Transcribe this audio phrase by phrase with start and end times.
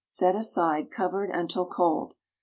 [0.03, 2.15] Set aside, covered, until cold.